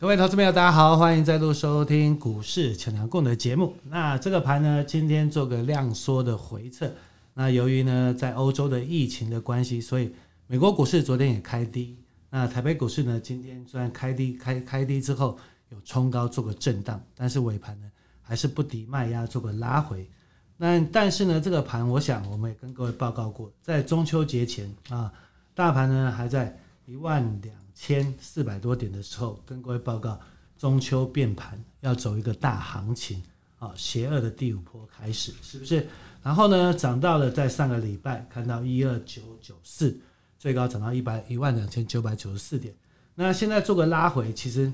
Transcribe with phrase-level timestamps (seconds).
[0.00, 3.74] 各位投资朋友，大家好，欢迎再度收听股市强强滚的节目。
[3.90, 6.88] 那这个盘呢，今天做个量缩的回测。
[7.34, 10.14] 那由于呢，在欧洲的疫情的关系，所以
[10.46, 11.98] 美国股市昨天也开低。
[12.30, 15.36] 那台北股市呢，今天虽然开低开开低之后
[15.70, 17.90] 有冲高做个震荡，但是尾盘呢
[18.22, 20.08] 还是不敌卖压做个拉回。
[20.56, 25.12] 那但是呢，这个盘我想我们也跟各位报告过，在中秋节前啊，
[25.56, 26.56] 大盘呢还在
[26.88, 27.54] 一万两。
[27.80, 30.18] 千四百多点的时候，跟各位报告，
[30.58, 33.22] 中秋变盘要走一个大行情
[33.60, 35.86] 啊，邪恶的第五波开始，是不是？
[36.24, 39.96] 然后呢，涨到了在上个礼拜看到一二九九四，
[40.40, 42.74] 最高涨到一百一万两千九百九十四点。
[43.14, 44.72] 那现在做个拉回，其实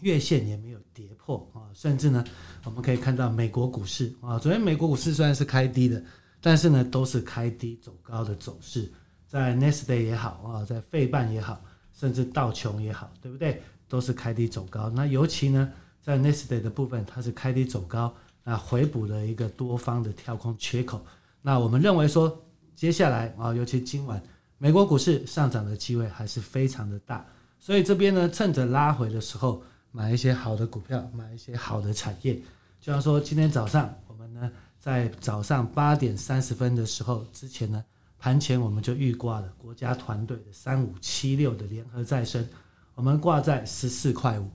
[0.00, 2.24] 月线也没有跌破啊，甚至呢，
[2.64, 6.02] 我们可以看到美国股市啊，昨天美国股市虽然是开低的，
[6.40, 8.92] 但是呢，都是开低走高的走势，
[9.34, 11.60] 在 Nasdaq 也好啊，在费半也好。
[11.92, 13.60] 甚至道琼也好，对不对？
[13.88, 14.88] 都是开低走高。
[14.90, 21.04] 那尤其呢，在 Nasdaq 的部分，它是开低走高，那回补了一个多方的跳空缺口。
[21.42, 22.40] 那我们认为说，
[22.76, 24.22] 接下来啊，尤其今晚
[24.58, 27.26] 美国股市上涨的机会还是非常的大。
[27.58, 29.60] 所以这边呢，趁着拉回的时候，
[29.90, 32.34] 买一些好的股票，买一些好的产业。
[32.80, 37.84] 就像说今天早上，我们呢在早上八点三十分的时候之前呢。
[38.24, 42.42] 盘前我们就预挂了国家团队的三五七六的联合再生，
[42.94, 44.48] 我们挂在十四块五。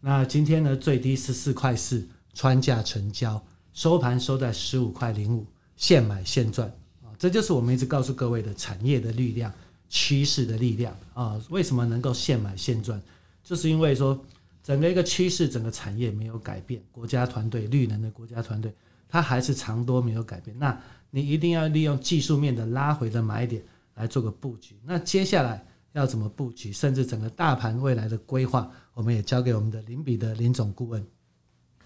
[0.00, 3.40] 那今天呢，最低十四块四，穿价成交，
[3.72, 6.66] 收盘收在十五块零五，现买现赚
[7.00, 7.14] 啊！
[7.16, 9.52] 这就是我们一直告诉各位的产业的力量、
[9.88, 11.40] 趋势的力量啊！
[11.48, 13.00] 为什么能够现买现赚？
[13.44, 14.20] 就是因为说
[14.64, 18.74] 整个一个趋势、整个产业没有改变，国家团队绿能的国家团队，
[19.08, 20.58] 它还是长多没有改变。
[20.58, 20.76] 那
[21.14, 23.62] 你一定要利用技术面的拉回的买点
[23.96, 24.74] 来做个布局。
[24.82, 31.06] 那接下来要怎么布局，甚至整个大盘未来的规划，我们也交给我们的林比的林总顾问。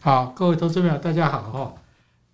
[0.01, 1.75] 好，各位投资朋友，大家好哈。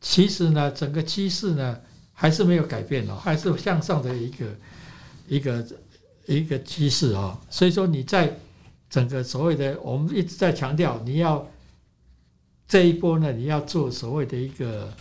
[0.03, 1.81] 其实呢，整个趋势呢
[2.13, 4.47] 还是没有改变哦，还是向上的一个
[5.29, 5.67] 一个
[6.27, 7.41] 一个趋势哦。
[7.49, 8.37] 所以说你在
[8.91, 11.49] 整个所谓的，我们一直在强调，你要
[12.69, 14.93] 这一波呢，你要做所谓的一个。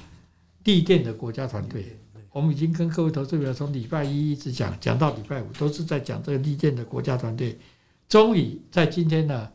[0.64, 1.98] 地电的国家团队，
[2.32, 7.58] 我们已经跟各位投资者从礼拜一一直讲讲到礼拜五，都是在讲这个地电的国家团队。
[8.08, 9.50] 终于在今天呢，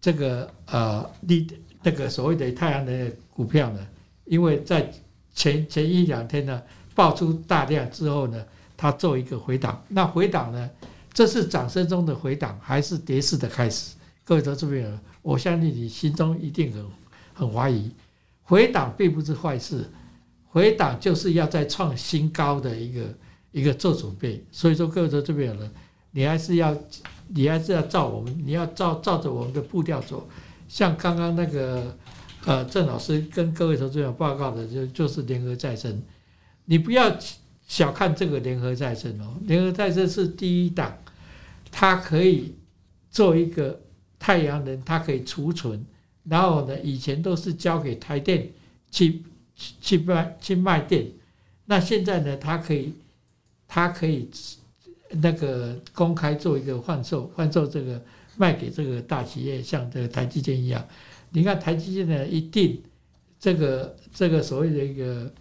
[0.00, 1.46] 这个呃地
[1.82, 3.86] 那个所谓的太阳能的股票呢，
[4.24, 4.90] 因为在
[5.34, 6.62] 前前一两天呢
[6.94, 8.44] 爆出大量之后呢，
[8.76, 9.82] 它做一个回档。
[9.88, 10.70] 那回档呢，
[11.12, 13.94] 这是掌声中的回档，还是跌势的开始？
[14.24, 16.86] 各位投资者，我相信你心中一定很
[17.34, 17.90] 很怀疑。
[18.42, 19.88] 回档并不是坏事。
[20.54, 23.02] 回档就是要再创新高的一个
[23.50, 25.68] 一个做准备，所以说各位在这边呢，
[26.12, 26.72] 你还是要
[27.26, 30.28] 你还是要照我们，你要照照着我们的步调走。
[30.68, 31.96] 像刚刚那个
[32.44, 36.00] 呃郑老师跟各位投资者报告的，就就是联合再生，
[36.66, 37.12] 你不要
[37.66, 40.96] 小看这个联合再生哦，联合再生是第一档，
[41.72, 42.54] 它可以
[43.10, 43.80] 做一个
[44.20, 45.84] 太阳能，它可以储存，
[46.22, 48.52] 然后呢，以前都是交给台电
[48.92, 49.24] 去。
[49.56, 51.06] 去卖去卖电，
[51.66, 52.36] 那现在呢？
[52.36, 52.92] 它可以，
[53.68, 54.28] 它可以
[55.10, 58.02] 那个公开做一个换售，换售这个
[58.36, 60.84] 卖给这个大企业，像这个台积电一样。
[61.30, 62.82] 你看台积电呢，一定
[63.38, 65.32] 这个这个所谓的一个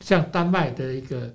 [0.00, 1.34] 像丹麦的一个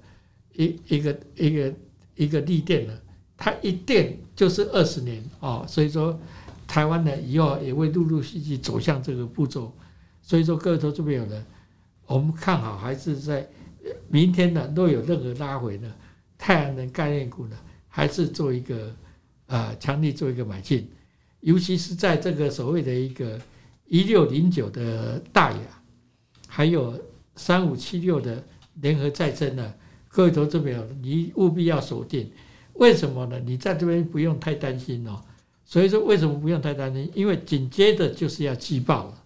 [0.55, 1.73] 一一个一个
[2.15, 2.93] 一个利电呢，
[3.35, 5.65] 它一电就是二十年哦。
[5.67, 6.17] 所以说，
[6.65, 9.75] 台湾呢以后也会陆陆续续走向这个步骤。
[10.21, 11.45] 所以说，各位投资朋友呢。
[12.11, 13.47] 我们看好还是在
[14.09, 14.71] 明天呢？
[14.75, 15.89] 若有任何拉回呢，
[16.37, 17.57] 太阳能概念股呢，
[17.87, 18.93] 还是做一个
[19.47, 20.89] 呃强力做一个买进，
[21.39, 23.39] 尤其是在这个所谓的一个
[23.87, 25.59] 一六零九的大亚，
[26.47, 26.99] 还有
[27.37, 28.43] 三五七六的
[28.81, 29.73] 联合再生呢，
[30.09, 32.29] 各位投资朋友，你务必要锁定。
[32.73, 33.39] 为什么呢？
[33.39, 35.21] 你在这边不用太担心哦。
[35.63, 37.09] 所以说，为什么不用太担心？
[37.13, 39.23] 因为紧接着就是要季报了，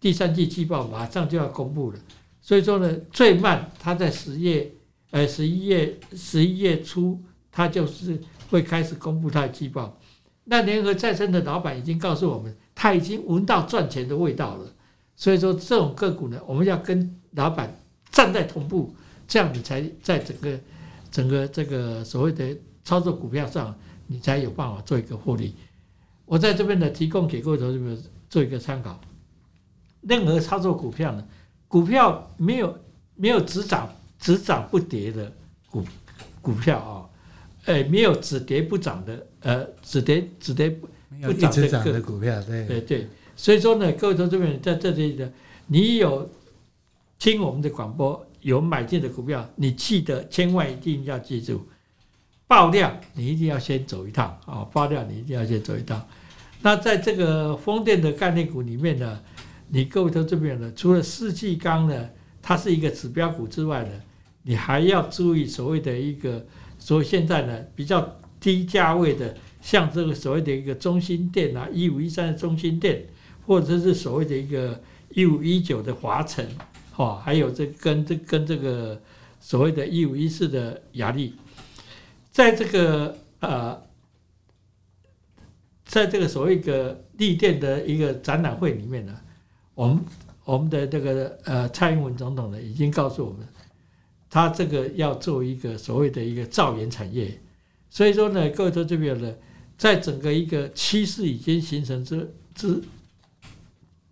[0.00, 1.98] 第三季季报马上就要公布了。
[2.42, 4.70] 所以说呢，最慢它在十月，
[5.12, 7.18] 呃，十一月十一月初，
[7.50, 9.98] 它就是会开始公布它的季报。
[10.44, 14.74] 那联合再生的老板已经告诉我们，他已经闻到赚钱的味道了。
[15.14, 17.72] 所以说，这种个股呢，我们要跟老板
[18.10, 18.92] 站在同步，
[19.28, 20.58] 这样你才在整个
[21.12, 23.72] 整个这个所谓的操作股票上，
[24.08, 25.54] 你才有办法做一个获利。
[26.26, 29.00] 我在这边呢，提供给各位投资者做一个参考。
[30.00, 31.24] 任何操作股票呢，
[31.72, 32.78] 股票没有
[33.14, 35.32] 没有只涨只涨不跌的
[35.70, 35.82] 股
[36.42, 37.08] 股票啊，
[37.64, 43.08] 哎，没有只跌不涨的，呃，只跌只跌不涨的股票，对对对。
[43.34, 45.32] 所以说呢，各位投资者在这里呢，
[45.66, 46.30] 你有
[47.18, 51.66] 听我们的广播，有买进的股票，你记得千万一定要记住，
[52.46, 54.62] 爆量你一定要先走一趟啊！
[54.74, 56.06] 爆量你一定要先走一趟。
[56.60, 59.18] 那在这个风电的概念股里面呢，
[59.74, 62.10] 你各位投资者呢，除了世纪钢呢，
[62.42, 63.90] 它是一个指标股之外呢，
[64.42, 66.46] 你还要注意所谓的一个，
[66.78, 73.06] 所以现在呢比较低价位的，像这个所谓的一个中心店啊，一五一三的中心店。
[73.44, 76.46] 或者是所谓的一个一五一九的华城，
[76.92, 79.02] 哈，还有这跟这跟这个
[79.40, 81.34] 所谓的一五一四的雅力，
[82.30, 83.82] 在这个呃，
[85.84, 89.20] 在这个所谓一个力电的一个展览会里面呢，
[89.74, 90.04] 我们
[90.44, 93.46] 我们的这个呃蔡英文总统呢已经告诉我们，
[94.30, 97.40] 他这个要做一个所谓的一个造园产业，
[97.90, 99.34] 所以说呢，各位投资朋友呢，
[99.76, 102.82] 在整个一个趋势已经形成之之。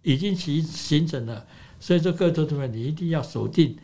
[0.02, 1.46] 已经形形成了，
[1.78, 3.76] 所以说各位投资朋友，你一定要锁定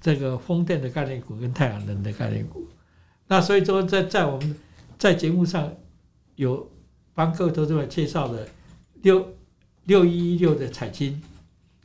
[0.00, 2.64] 这个风电的概念股跟太阳能的概念股。
[3.26, 4.54] 那所以说在，在我们
[4.96, 5.74] 在节目上
[6.36, 6.70] 有
[7.12, 8.46] 帮各位投资朋友介绍的
[9.02, 9.34] 六
[9.88, 11.20] 六一一六的彩金，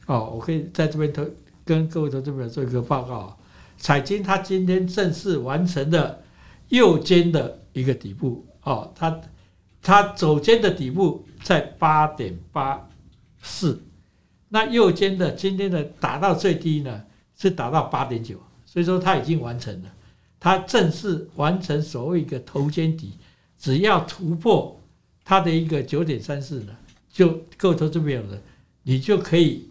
[0.06, 1.26] 哦，我可以在这边投
[1.66, 3.38] 跟各位投资者做一个报告啊。
[3.78, 6.22] 彩金它今天正式完成了
[6.68, 9.22] 右肩的一个底部，哦，它
[9.82, 12.88] 它左肩的底部在八点八。
[13.46, 13.82] 四，
[14.48, 17.04] 那右肩的今天的打到最低呢，
[17.38, 19.90] 是达到八点九，所以说它已经完成了，
[20.40, 23.18] 它正式完成所谓一个头肩底，
[23.58, 24.80] 只要突破
[25.26, 26.74] 它的一个九点三四呢，
[27.14, 28.42] 就够头这边的，
[28.82, 29.70] 你就可以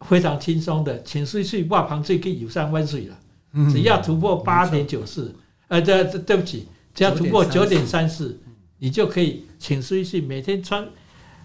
[0.00, 3.20] 非常轻松的，请水水挂旁最可以有三万水了，
[3.70, 5.32] 只要突破八点九四，
[5.68, 8.40] 呃，对对不起，只要突破九点三四，
[8.78, 10.88] 你就可以请水水每天穿。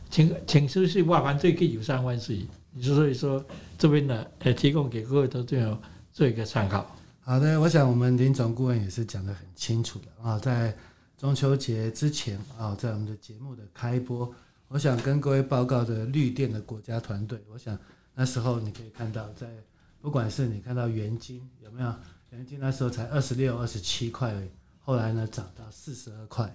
[0.09, 2.45] 请请出去挖盘最可以有三万岁，
[2.79, 3.43] 所以说
[3.79, 5.81] 这边呢，呃，提供给各位投资者
[6.11, 6.85] 做一个参考。
[7.21, 10.71] 好的，我想我们林总顾问也是讲的很清楚的啊，在
[11.23, 14.29] 中秋节之前啊，在我们的节目的开播，
[14.67, 17.79] 我想跟各位报告的绿电的国家团队，我想
[18.13, 19.47] 那时候你可以看到，在
[20.01, 21.95] 不管是你看到元金有没有，
[22.31, 24.35] 元金那时候才二十六、二十七块，
[24.81, 26.45] 后来呢涨到四十二块。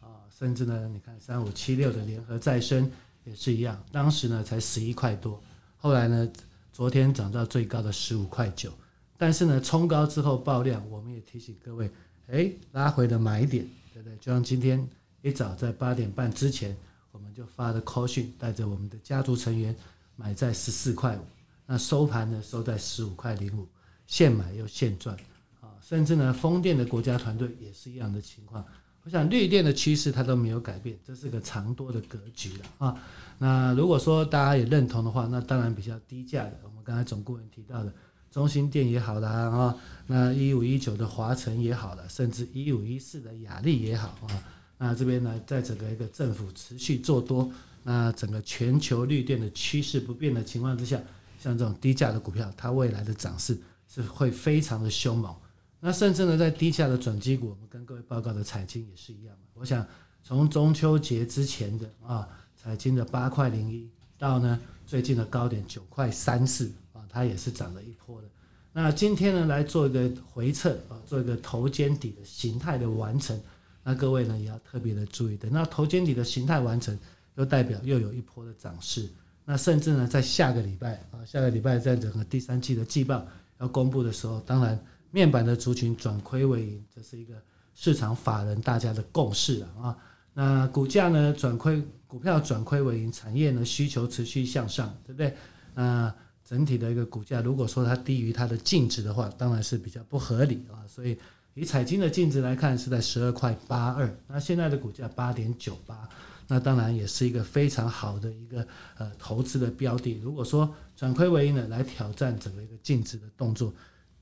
[0.00, 2.90] 啊甚至呢，你看三五七六的联合再生
[3.24, 5.38] 也是一样，当时呢才十一块多，
[5.76, 6.26] 后来呢
[6.72, 8.72] 昨天涨到最高的十五块九，
[9.18, 11.90] 但是呢冲高之后爆量，我们也提醒各位，
[12.28, 14.18] 哎，拉回的买点，对不对？
[14.18, 14.84] 就像今天
[15.22, 16.76] 一早在八点半之前，
[17.12, 19.74] 我们就发了 call 讯，带着我们的家族成员
[20.16, 21.20] 买在十四块五，
[21.64, 23.68] 那收盘呢收在十五块零五，
[24.08, 25.16] 现买又现赚
[25.60, 25.78] 啊！
[25.80, 28.64] 甚至呢风电的国家团队也是一样的情况。
[29.04, 33.02] 我想绿电的趋势它都没有改变，这是个长多的格局了啊。
[33.38, 37.92] 那如果说大家也认同的话，那当然比较低价的，我们刚才总顾问提到的
[38.34, 39.76] 中心店也好啦啊，
[40.08, 44.42] 那一五一九的华城也好了，甚至一五一四的雅力也好啊。
[44.76, 47.48] 那这边呢，在整个一个政府持续做多，
[47.84, 51.00] 那整个全球绿电的趋势不变的情况之下，
[51.38, 55.32] 像这种低价的股票，它未来的涨势是会非常的凶猛。
[55.78, 59.36] 那甚至呢，在低价的转机股，我们跟各位报告的彩晶也是一样。
[59.54, 59.86] 我想
[60.24, 62.28] 从中秋节之前的啊，
[62.60, 63.88] 彩晶的八块零一
[64.18, 66.72] 到呢最近的高点九块三四，
[67.14, 68.28] 它也是涨了一波的。
[68.72, 73.40] 那今天呢来做一个回测啊，做一个头肩底的形态的完成。
[73.84, 75.48] 那各位呢也要特别的注意的。
[75.48, 76.98] 那头肩底的形态完成，
[77.36, 79.08] 又代表又有一波的涨势。
[79.44, 83.24] 那甚至呢，在下个礼拜啊，下个礼拜在整个第三季的季报
[83.60, 84.78] 要公布的时候，当然。
[85.14, 87.34] 面板的族群转亏为盈，这是一个
[87.76, 89.96] 市场法人大家的共识了啊。
[90.32, 95.32] 那股价呢转亏，股票转亏为盈，产业呢需求持续向上，对不对？
[95.72, 96.12] 那
[96.44, 100.84] 整体的一个股价，如果说它低于它的净值的话，当然是比较不合理啊。
[100.86, 101.16] 所以
[101.54, 106.08] 以彩金的净值来看，是在十二块八二，那现在的股价八点九八，
[106.48, 108.66] 那当然也是一个非常好的一个
[108.98, 110.20] 呃投资的标的。
[110.22, 113.72] 如果说转亏为盈呢，来挑战整个一个净值的动作。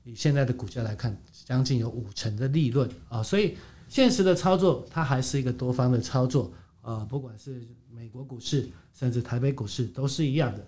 [0.05, 6.51] 以现在的股价来看，将近有五成的利润啊，所以现实的操作它还是一个多方的操作
[6.81, 10.67] 啊，不管是美国股市，甚至台北股市都是一样的。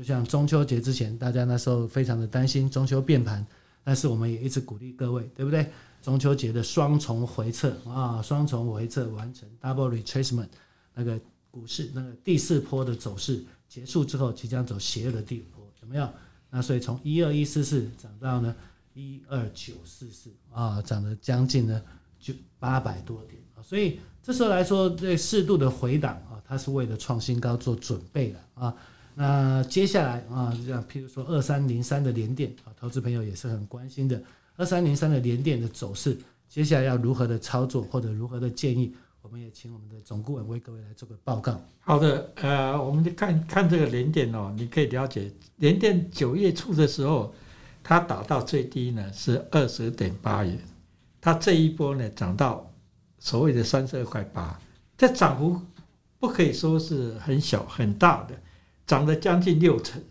[0.00, 3.46] 就像中秋节之前，大家那时候非常的担心中秋变盘，
[3.84, 5.70] 但是我们也一直鼓励各位，对不对？
[6.00, 10.48] 中秋节的双重回撤啊，双重回撤完成 double retracement，
[10.94, 16.10] 那个股市那个第四波的走势结束之后，即将走邪恶的第五波，怎么样？
[16.48, 18.56] 那所以从一二一四四涨到呢？
[18.94, 21.82] 一二九四四啊，涨了将近呢
[22.18, 28.74] 就八百多点啊，所以这时候来说，这适度的回档啊，它是为了创新高做准备的啊。
[29.14, 34.22] 那接下来啊，这样譬如说二三零三的连电啊，投资朋友也是很关心的。
[34.56, 41.60] 二三零三的连电的走势，接下来要如何的操作或者如何的建议，我们也请我们的总顾问为各位来做个报告。
[41.80, 47.34] 好的，呃，我们就看看这个连电哦，你可以了解连电九月初的时候，
[47.82, 50.58] 它打到最低呢是二十点八元，
[51.20, 52.70] 它这一波呢涨到
[53.18, 54.60] 所谓的三十二块八，
[54.96, 55.60] 这涨幅
[56.18, 58.34] 不可以说是很小很大的。
[58.90, 60.02] 涨了将近六成，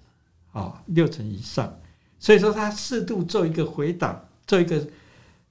[0.53, 1.81] 啊，六成以上，
[2.17, 4.87] 所以说它适度做一个回档，做一个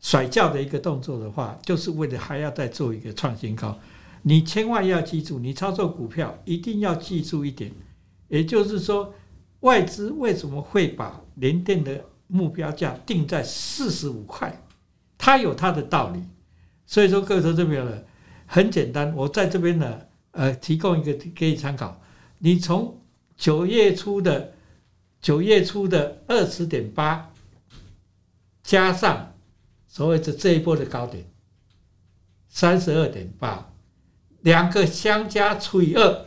[0.00, 3.78] 甩轿的一个动作的话，就是为了还要再做一个创新高。
[4.22, 7.70] 你千万要记住，你操作股票一定要记住一点，
[8.28, 9.12] 也就是说，
[9.60, 14.62] 外资为什么会把联电的目标价定在四十五块？
[15.18, 16.22] 它有它的道理。
[16.86, 17.98] 所以说，各位投资朋友呢，
[18.46, 22.00] 很简单，我在这边呢，呃，提供一个给你参考，
[22.38, 22.94] 你从。
[23.38, 24.52] 九月初的
[25.22, 27.32] 九月初的二十点八，
[28.62, 29.34] 加上
[29.86, 31.24] 所谓的这一波的高点
[32.48, 33.72] 三十二点八，
[34.40, 36.26] 两个相加除以二，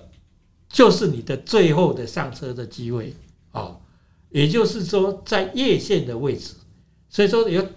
[0.69, 3.13] 就是你的最后的上车的机会
[3.51, 3.81] 哦。
[4.29, 6.55] 也就是说，在月线的位置，
[7.09, 7.67] 所以说有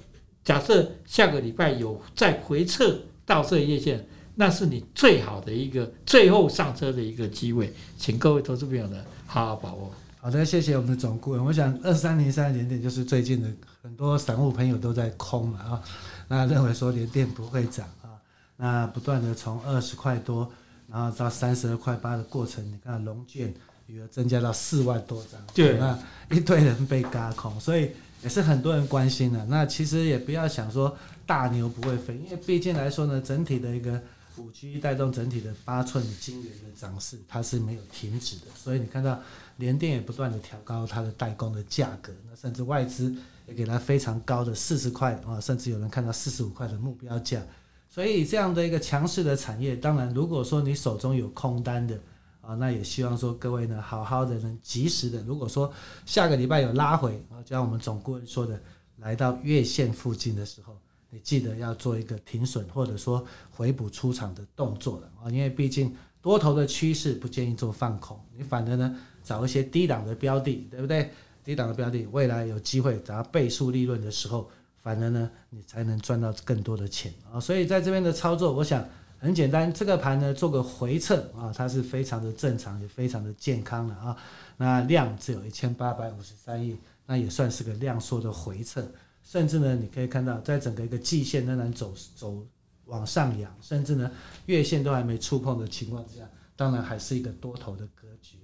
[0.44, 9.02] 假设下个礼拜有再回撤到这月线，那是你最好的一个最后上车的一个机会，请各位投资朋友呢。
[9.26, 9.90] 好好把握。
[10.20, 11.44] 好的，谢谢我们的总顾问。
[11.44, 13.48] 我想二三零三联电就是最近的
[13.82, 15.82] 很多散户朋友都在空嘛啊，
[16.28, 18.14] 那认为说联电不会涨啊，
[18.56, 20.50] 那不断的从二十块多，
[20.88, 23.52] 然后到三十二块八的过程，你看龙券
[23.86, 25.98] 余额增加到四万多张，对，那
[26.30, 27.90] 一堆人被嘎空，所以
[28.22, 29.44] 也是很多人关心的。
[29.46, 34.00] 那其实也不要想说大牛不会飞，因为毕竟来说呢，整体的一个。
[34.36, 39.20] 五 G 带动整体的八寸晶圆的涨势，它是没有停止的，所以你看到
[39.58, 43.14] 联电也不断的调高它的代工的价格，那甚至外资
[43.46, 47.40] 也给它非常高的四十块啊，甚至有人看到四十五块的目标价，
[47.88, 51.96] 所以这样的一个强势的产业，当然如果说你手中有空单的
[52.40, 55.72] 啊，那也希望说各位呢好好的能及时的，如果说
[56.04, 58.60] 下个礼拜有拉回啊，就像我们总顾问说的，
[58.98, 60.76] 来到月线附近的时候。
[61.14, 71.08] 你记得要做一个停损，或者说回补出场的动作了啊，因为毕竟多头的趋势不建议做放空，你反而呢找一些低档的标的，对不对？
[71.44, 74.50] 低档的标的，未来有机会找倍数利润的时候，
[74.82, 77.38] 反而呢你才能赚到更多的钱啊。
[77.38, 78.84] 所以在这边的操作，我想
[79.20, 84.16] 很简单，这个盘呢做个回撤啊，它是非常的正常，也非常的健康的啊。
[84.56, 88.84] 那量只有一千八百五十三亿，那也算是个量缩的回撤。
[89.24, 92.46] 甚至呢，你可以看到，在整个一个季线仍然走走
[92.84, 94.10] 往上扬，甚至呢，
[94.46, 98.36] 月线都还没触碰的情况之下，当然还是一个多头的格局。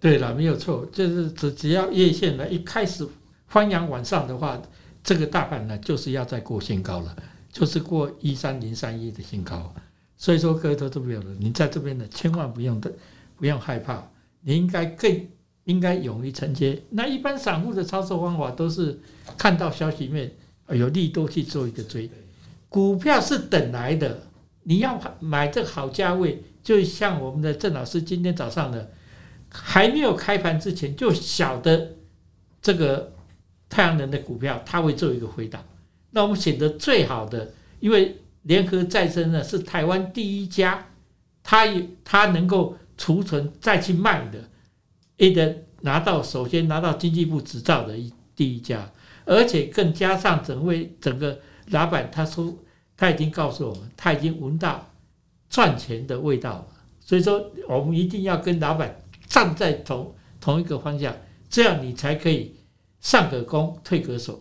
[0.00, 3.06] 对了，没有错，就是只只要月线呢一开始
[3.46, 4.60] 翻扬往上的话，
[5.04, 7.16] 这个大盘呢就是要再过新高了，
[7.52, 9.72] 就是过一三零三一的新高。
[10.16, 12.90] 所以说，各位投资朋友，你在这边呢，千万不用的
[13.36, 15.28] 不用害怕，你应该更。
[15.66, 16.82] 应该勇于承接。
[16.90, 18.98] 那一般散户的操作方法都是
[19.36, 20.32] 看到消息面
[20.70, 22.10] 有利多去做一个追。
[22.68, 24.22] 股票是等来的，
[24.62, 28.86] 你要买这个好价位，就像我们的郑老师今天早上呢，
[29.48, 31.94] 还没有开盘之前就晓得
[32.62, 33.12] 这个
[33.68, 35.62] 太阳能的股票它会做一个回档。
[36.10, 40.86] 那我们选择最好的，因为联合再生呢是台湾第一家，
[41.42, 41.66] 它
[42.04, 44.48] 它能够储存再去卖的。
[45.18, 48.90] A 的拿到，首先拿到经济部执照的一第一家，
[49.24, 52.54] 而且更加上整位整个老板，他说
[52.96, 54.90] 他已经告诉我们，他已经闻到
[55.48, 56.66] 赚钱的味道了。
[57.00, 61.16] 所以说，我们一定要跟老板站在同同一个方向，
[61.48, 62.56] 这样你才可以
[63.00, 64.40] 上可攻，退可守。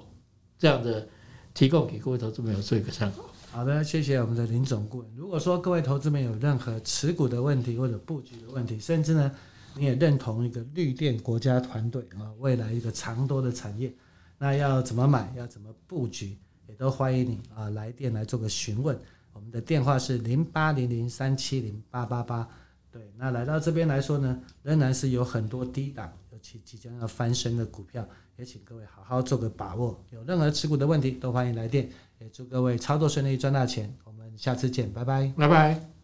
[0.57, 1.07] 这样的
[1.53, 3.23] 提供给各位投资朋友做一个参考。
[3.51, 5.07] 好的，谢谢我们的林总顾问。
[5.15, 9.31] 如果说各位投资们有任何持股的问题或者布局的问题，甚至呢，
[9.75, 13.93] 你也认同一个绿电国家团队啊，未来一个长多的产业，
[14.37, 18.97] 那要怎么买，要怎么布局，也都欢迎你啊来电来做个询问。
[19.33, 22.47] 我们的电话是零八零零三七零八八八。
[22.89, 30.01] 对，那来到这边来说呢，仍然是有很多低档，尤其即将要翻身的股票，也请各位好好做个把握。
[30.11, 31.89] 有任何持股的问题，都欢迎来电。
[32.19, 33.93] 也祝各位操作顺利，赚大钱。
[34.05, 35.94] 我们下次见，拜拜，拜拜。